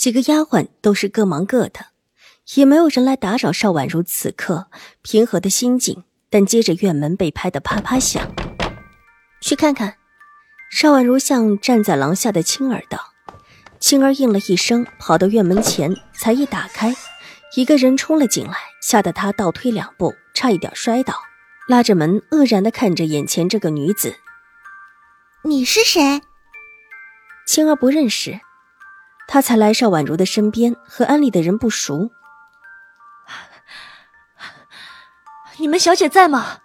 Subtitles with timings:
[0.00, 1.88] 几个丫鬟都是各忙各的，
[2.54, 4.70] 也没有人来打扰邵婉如此刻
[5.02, 6.04] 平和的心境。
[6.30, 8.34] 但接着院门被拍得啪啪响，
[9.42, 9.96] 去看看。
[10.70, 13.12] 邵婉如向站在廊下的青儿道
[13.78, 16.96] ：“青儿应了一声，跑到院门前，才一打开，
[17.56, 21.14] 一个人冲了进来，吓得她倒退两步，差一点摔倒，
[21.68, 24.14] 拉着门愕然的看着眼前这个女子。
[25.44, 26.22] 你是谁？
[27.46, 28.40] 青儿不认识。”
[29.32, 32.10] 他才来邵婉如的身边，和安里的人不熟。
[35.58, 36.58] 你们小姐在吗？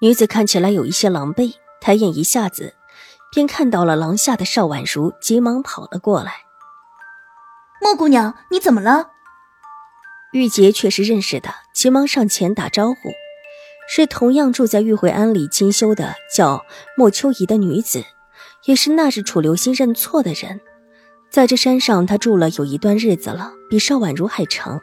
[0.00, 2.74] 女子看起来有一些狼狈，抬眼一下子，
[3.30, 6.32] 便看到了廊下的邵婉如，急忙跑了过来。
[7.82, 9.10] 莫姑娘，你怎么了？
[10.32, 12.96] 玉洁却是认识的，急忙上前打招呼，
[13.86, 16.64] 是同样住在玉回庵里清修的，叫
[16.96, 18.02] 莫秋怡的女子，
[18.64, 20.62] 也是那日楚留心认错的人。
[21.32, 24.78] 在这山上，他住了有一段日子了，比邵婉如还长。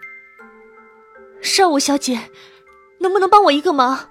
[1.41, 2.19] 邵武小姐，
[2.99, 4.09] 能不能帮我一个忙？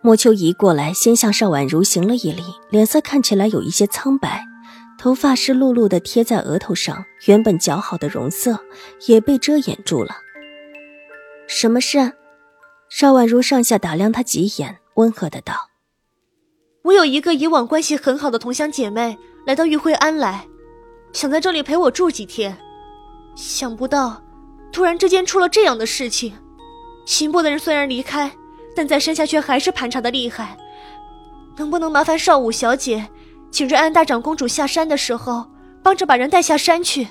[0.00, 4.44] 莫秋怡过来，先向邵婉如行了一礼，脸色看起来有一些苍白，
[5.00, 8.60] 头发湿漉漉的贴在额头上，原本姣好的容色
[9.08, 10.18] 也被遮掩住了。
[11.48, 12.12] 什么事？
[12.88, 15.70] 邵婉如上下打量他几眼，温和的道
[16.84, 20.46] ：“我有一个以往关系很好的同乡姐妹，来到玉辉庵来。”
[21.16, 22.54] 想在这里陪我住几天，
[23.34, 24.20] 想不到，
[24.70, 26.34] 突然之间出了这样的事情。
[27.06, 28.30] 刑部的人虽然离开，
[28.74, 30.58] 但在山下却还是盘查的厉害。
[31.56, 33.08] 能不能麻烦少武小姐，
[33.50, 35.46] 请瑞安大长公主下山的时候，
[35.82, 37.08] 帮着把人带下山去？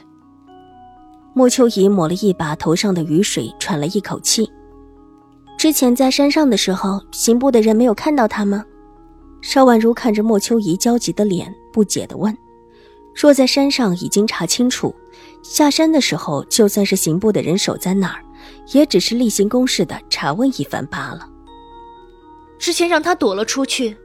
[1.33, 4.47] 莫秋怡抹了一把头上的雨水，喘了一口气。
[5.57, 8.63] 之前在山上的时候，刑部的人没有看到他吗？
[9.41, 12.37] 邵婉如看着莫秋怡焦急的脸，不解的问。
[13.15, 14.93] 若在山上已经查清楚，
[15.41, 18.21] 下山的时候就算是刑部的人守在那儿，
[18.73, 21.29] 也只是例行公事的查问一番罢了。
[22.59, 23.95] 之前让他躲了出去，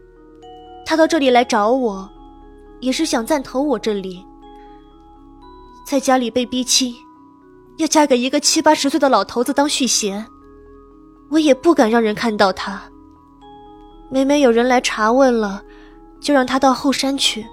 [0.86, 2.08] 他到这里来找我，
[2.78, 4.24] 也是想暂投我这里。
[5.84, 6.94] 在家里被逼亲，
[7.78, 10.24] 要嫁给一个七八十岁的老头子当续弦，
[11.30, 12.80] 我也不敢让人看到他。
[14.08, 15.64] 每每有人来查问了，
[16.20, 17.44] 就让他到后山去。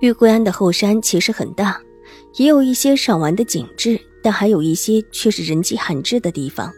[0.00, 1.78] 玉桂庵的后山其实很大，
[2.36, 6.72] 也有一些赏玩的景致，但还有一些却是人迹罕至的地方。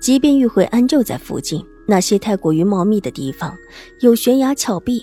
[0.00, 3.56] 即便玉慧庵就在附近，那些太过于茂密的地方，
[4.00, 5.00] 有悬崖峭壁，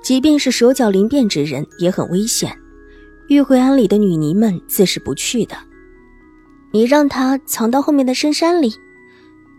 [0.00, 2.56] 即便是手脚灵便之人也很危险。
[3.26, 5.56] 玉慧庵里的女尼们自是不去的。
[6.72, 8.72] 你让他藏到后面的深山里，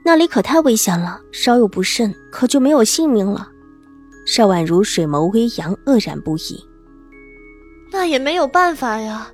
[0.06, 3.50] 那里可太危险了，稍有不慎，可就没有性命了。
[4.26, 6.64] 邵婉如水眸微扬，愕然不已。
[8.02, 9.32] 那也没有办法呀。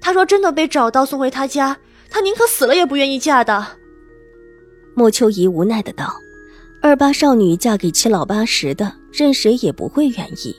[0.00, 1.76] 他若：“真的被找到送回他家，
[2.08, 3.66] 他宁可死了也不愿意嫁的。”
[4.94, 6.14] 莫秋怡无奈的道
[6.80, 10.54] ：“二八少女嫁给七老八十的，任谁也不会愿意，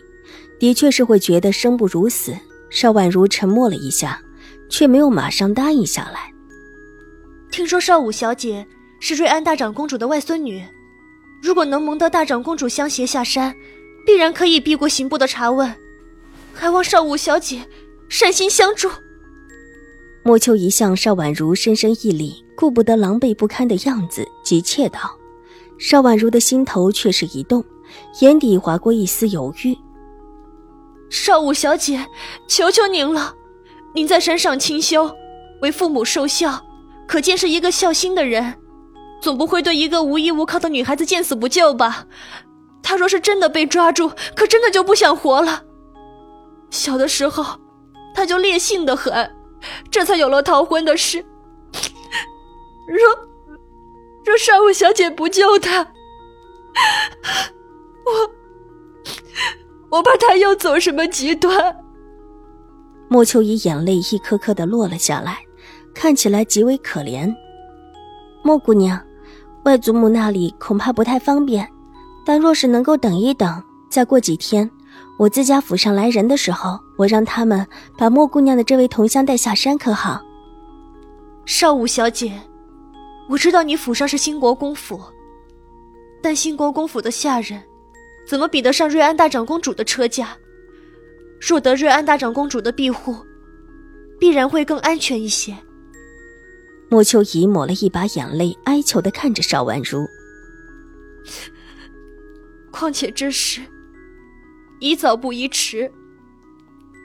[0.59, 2.35] 的确是会觉得生不如死。”
[2.69, 4.21] 邵婉如沉默了一下，
[4.69, 6.33] 却没有马上答应下来。
[7.49, 8.67] 听说邵武小姐
[8.99, 10.61] 是瑞安大长公主的外孙女，
[11.41, 13.55] 如果能蒙得大长公主相携下山，
[14.05, 15.73] 必然可以避过刑部的查问。
[16.53, 17.61] 还望少武小姐
[18.09, 18.89] 善心相助。
[20.23, 24.99] 莫秋一向邵婉如深深一礼，顾不得狼狈不堪的样子，急切道
[25.79, 27.63] ：“邵婉如的心头却是一动，
[28.19, 29.75] 眼底划过一丝犹豫。
[31.09, 32.05] 少武小姐，
[32.47, 33.33] 求求您了，
[33.95, 35.09] 您在山上清修，
[35.61, 36.63] 为父母受孝，
[37.07, 38.53] 可见是一个孝心的人，
[39.21, 42.05] 总不会对一个无依无靠的女孩子见死不救吧？
[42.83, 45.63] 她若是真的被抓住，可真的就不想活了。”
[46.69, 47.59] 小的时候，
[48.13, 49.29] 他就烈性的很，
[49.91, 51.25] 这才有了逃婚的事。
[52.87, 53.29] 若
[54.25, 55.81] 若少武小姐不救他，
[58.05, 61.75] 我我怕他又走什么极端。
[63.07, 65.39] 莫秋怡眼泪一颗颗的落了下来，
[65.93, 67.33] 看起来极为可怜。
[68.43, 69.01] 莫姑娘，
[69.65, 71.67] 外祖母那里恐怕不太方便，
[72.25, 74.69] 但若是能够等一等，再过几天。
[75.19, 77.67] 我自家府上来人的时候，我让他们
[77.97, 80.21] 把莫姑娘的这位同乡带下山，可好？
[81.45, 82.39] 少武小姐，
[83.27, 84.97] 我知道你府上是兴国公府，
[86.23, 87.61] 但兴国公府的下人，
[88.25, 90.37] 怎么比得上瑞安大长公主的车驾？
[91.41, 93.13] 若得瑞安大长公主的庇护，
[94.17, 95.53] 必然会更安全一些。
[96.89, 100.07] 莫秋怡抹了一把眼泪，哀求的看着邵婉如。
[102.71, 103.61] 况且这事，
[104.79, 105.91] 宜早不宜迟。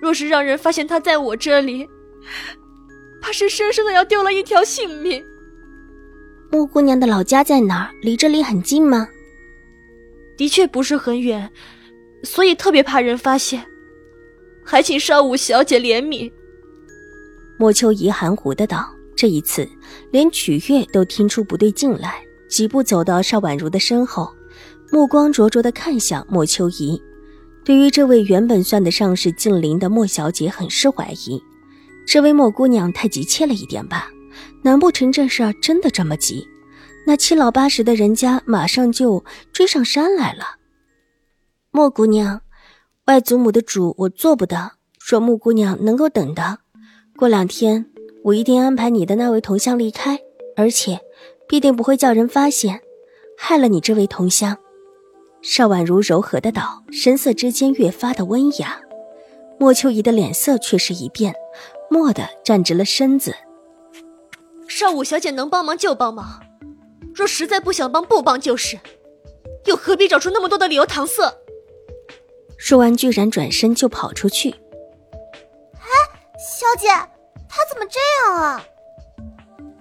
[0.00, 1.88] 若是让人发现他在我这里，
[3.22, 5.24] 怕是生生的要丢了一条性命。
[6.50, 7.90] 莫姑娘的老家在哪儿？
[8.02, 9.08] 离这里很近吗？
[10.36, 11.50] 的确不是很远，
[12.22, 13.64] 所以特别怕人发现，
[14.64, 16.30] 还请少武小姐怜悯。
[17.58, 18.90] 莫秋怡含糊的道。
[19.16, 19.66] 这一次，
[20.10, 24.28] 连曲月都听出不对劲来，几步走到邵婉如的身后，
[24.90, 27.00] 目光灼灼的看向莫秋怡。
[27.64, 31.42] 对于这位原本算得上是近邻的莫小姐，很是怀疑。
[32.06, 34.10] 这位莫姑娘太急切了一点吧？
[34.62, 36.46] 难不成这事儿真的这么急？
[37.06, 40.44] 那七老八十的人家马上就追上山来了？
[41.70, 42.42] 莫姑娘，
[43.06, 44.72] 外祖母的主我做不得。
[45.06, 46.58] 若穆姑娘能够等的，
[47.16, 47.86] 过两天。
[48.24, 50.18] 我一定安排你的那位同乡离开，
[50.56, 50.98] 而且
[51.46, 52.80] 必定不会叫人发现，
[53.36, 54.56] 害了你这位同乡。
[55.46, 58.80] 邵婉如柔和的道，神色之间越发的温雅。
[59.58, 61.34] 莫秋怡的脸色却是一变，
[61.90, 63.36] 蓦地站直了身子。
[64.66, 66.40] 邵武小姐能帮忙就帮忙，
[67.14, 68.80] 若实在不想帮，不帮就是，
[69.66, 71.36] 又何必找出那么多的理由搪塞？
[72.56, 74.50] 说完，居然转身就跑出去。
[75.74, 75.90] 哎，
[76.38, 76.88] 小姐。
[77.46, 78.00] 她怎么这
[78.32, 78.64] 样啊？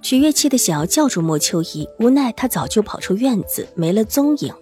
[0.02, 4.54] 曲月气的想要叫住莫秋怡，无奈她早就跑出院子，没了踪影。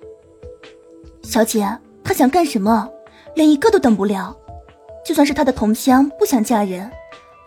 [1.24, 1.68] 小姐，
[2.04, 2.90] 他想干什么？
[3.36, 4.36] 连一个都等不了。
[5.06, 6.92] 就算是他的同乡不想嫁人，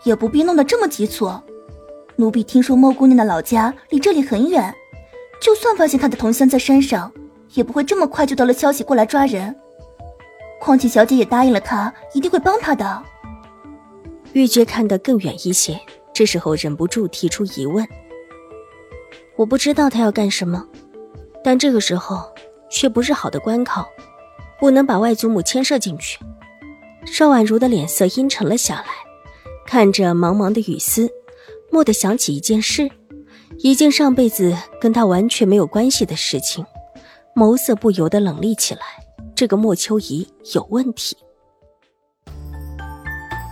[0.03, 1.31] 也不必弄得这么急促。
[2.17, 4.73] 奴婢听说莫姑娘的老家离这里很远，
[5.41, 7.11] 就算发现她的同乡在山上，
[7.53, 9.55] 也不会这么快就到了消息过来抓人。
[10.59, 13.03] 况且小姐也答应了他，一定会帮他的。
[14.33, 15.79] 玉珏看得更远一些，
[16.13, 17.87] 这时候忍不住提出疑问
[19.37, 20.65] ：“我不知道他要干什么，
[21.43, 22.33] 但这个时候
[22.69, 23.85] 却不是好的关口，
[24.59, 26.19] 不能把外祖母牵涉进去。”
[27.05, 28.87] 邵婉如的脸色阴沉了下来，
[29.67, 31.09] 看着茫茫的雨丝，
[31.71, 32.89] 蓦地想起一件事，
[33.59, 36.65] 一件上辈子跟他完全没有关系的事情，
[37.35, 38.81] 眸色不由得冷厉起来。
[39.35, 41.15] 这个莫秋怡有问题。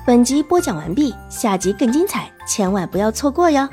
[0.08, 3.70] 本集播讲完毕，下集更精彩，千万不要错过哟。